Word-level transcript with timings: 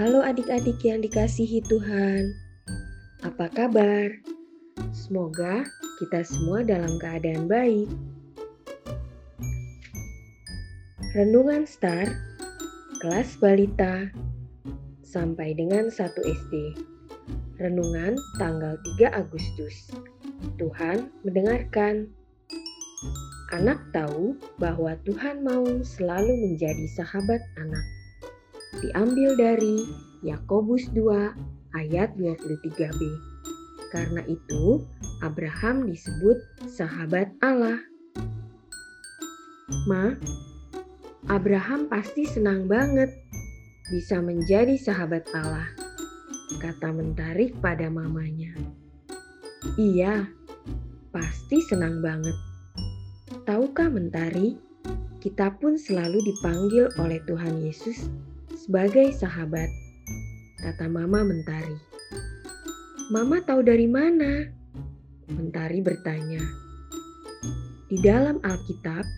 adik-adik 0.00 0.80
yang 0.80 1.04
dikasihi 1.04 1.60
Tuhan. 1.68 2.32
Apa 3.20 3.52
kabar? 3.52 4.08
Semoga 4.96 5.60
kita 6.00 6.24
semua 6.24 6.64
dalam 6.64 6.96
keadaan 6.96 7.44
baik. 7.44 7.84
Renungan 11.12 11.68
Star, 11.68 12.08
kelas 13.04 13.36
balita, 13.44 14.08
sampai 15.04 15.52
dengan 15.52 15.92
1 15.92 16.00
SD. 16.16 16.54
Renungan 17.60 18.16
tanggal 18.40 18.80
3 18.96 19.20
Agustus. 19.20 19.92
Tuhan 20.56 21.12
mendengarkan. 21.28 22.08
Anak 23.52 23.76
tahu 23.92 24.32
bahwa 24.56 24.96
Tuhan 25.04 25.44
mau 25.44 25.68
selalu 25.84 26.48
menjadi 26.48 26.88
sahabat 26.96 27.44
anak 27.60 27.99
diambil 28.80 29.36
dari 29.36 29.84
Yakobus 30.24 30.88
2 30.92 31.76
ayat 31.76 32.12
23b. 32.16 33.00
Karena 33.90 34.22
itu, 34.30 34.84
Abraham 35.20 35.88
disebut 35.88 36.38
sahabat 36.70 37.32
Allah. 37.42 37.82
Ma, 39.88 40.14
Abraham 41.26 41.90
pasti 41.90 42.26
senang 42.26 42.66
banget 42.70 43.10
bisa 43.90 44.22
menjadi 44.22 44.78
sahabat 44.78 45.26
Allah, 45.34 45.66
kata 46.62 46.94
Mentari 46.94 47.50
pada 47.58 47.90
mamanya. 47.90 48.54
Iya, 49.74 50.30
pasti 51.10 51.58
senang 51.66 51.98
banget. 51.98 52.34
Tahukah 53.46 53.90
Mentari, 53.90 54.54
kita 55.18 55.50
pun 55.58 55.74
selalu 55.74 56.22
dipanggil 56.22 56.86
oleh 57.02 57.18
Tuhan 57.26 57.58
Yesus 57.60 58.06
sebagai 58.60 59.16
sahabat, 59.16 59.72
kata 60.60 60.84
Mama 60.84 61.24
Mentari. 61.24 61.80
Mama 63.08 63.40
tahu 63.40 63.64
dari 63.64 63.88
mana? 63.88 64.52
Mentari 65.32 65.80
bertanya. 65.80 66.44
Di 67.88 67.96
dalam 68.04 68.36
Alkitab 68.44 69.08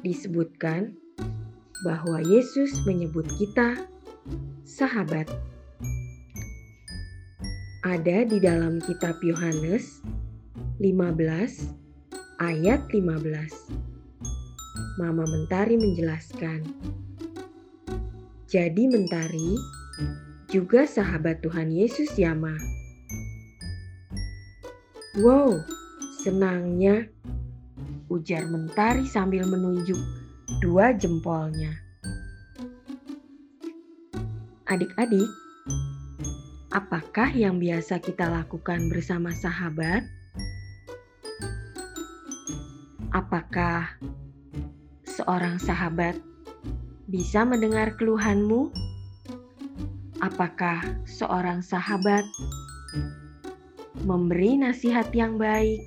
disebutkan 0.00 0.96
bahwa 1.84 2.24
Yesus 2.24 2.72
menyebut 2.88 3.28
kita 3.36 3.84
sahabat. 4.64 5.28
Ada 7.84 8.24
di 8.26 8.40
dalam 8.40 8.80
kitab 8.80 9.20
Yohanes 9.20 10.00
15 10.80 11.68
ayat 12.40 12.80
15. 12.88 12.96
Mama 14.96 15.28
Mentari 15.28 15.76
menjelaskan, 15.76 16.64
jadi 18.56 18.88
Mentari 18.88 19.52
juga 20.48 20.88
sahabat 20.88 21.44
Tuhan 21.44 21.68
Yesus 21.68 22.08
ya, 22.16 22.32
Ma. 22.32 22.56
Wow, 25.20 25.60
senangnya, 26.24 27.04
ujar 28.08 28.48
Mentari 28.48 29.04
sambil 29.04 29.44
menunjuk 29.44 30.00
dua 30.64 30.96
jempolnya. 30.96 31.76
Adik-adik, 34.64 35.28
apakah 36.72 37.28
yang 37.36 37.60
biasa 37.60 38.00
kita 38.00 38.24
lakukan 38.24 38.88
bersama 38.88 39.36
sahabat? 39.36 40.00
Apakah 43.12 44.00
seorang 45.04 45.60
sahabat 45.60 46.16
bisa 47.06 47.46
mendengar 47.46 47.94
keluhanmu? 47.94 48.74
Apakah 50.18 50.82
seorang 51.06 51.62
sahabat 51.62 52.26
memberi 54.02 54.58
nasihat 54.58 55.06
yang 55.14 55.38
baik? 55.38 55.78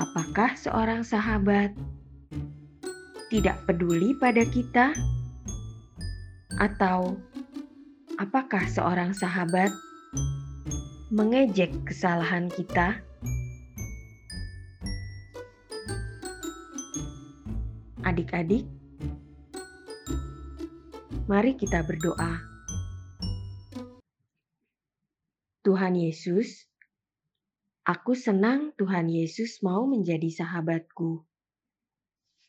Apakah 0.00 0.58
seorang 0.58 1.06
sahabat 1.06 1.70
tidak 3.30 3.62
peduli 3.70 4.10
pada 4.18 4.42
kita? 4.42 4.90
Atau 6.58 7.14
apakah 8.18 8.66
seorang 8.66 9.14
sahabat 9.14 9.70
mengejek 11.14 11.70
kesalahan 11.86 12.50
kita? 12.50 12.98
Adik-adik, 18.10 18.66
mari 21.30 21.54
kita 21.54 21.86
berdoa. 21.86 22.42
Tuhan 25.62 25.94
Yesus, 25.94 26.66
aku 27.86 28.18
senang 28.18 28.74
Tuhan 28.74 29.06
Yesus 29.06 29.62
mau 29.62 29.86
menjadi 29.86 30.26
sahabatku 30.26 31.22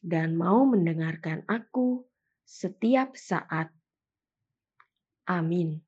dan 0.02 0.34
mau 0.34 0.66
mendengarkan 0.66 1.46
aku 1.46 2.10
setiap 2.42 3.14
saat. 3.14 3.70
Amin. 5.30 5.86